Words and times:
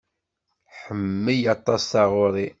Iḥemmel 0.71 1.41
aṭas 1.53 1.83
taɣuri. 1.91 2.47